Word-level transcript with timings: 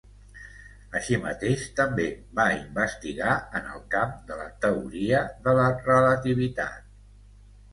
Així 0.99 1.17
mateix, 1.25 1.65
també 1.79 2.05
va 2.39 2.45
investigar 2.55 3.35
en 3.61 3.69
el 3.75 3.83
camp 3.93 4.17
de 4.31 4.39
la 4.41 4.49
teoria 4.67 5.21
de 5.45 5.55
la 5.61 5.69
relativitat. 5.91 6.91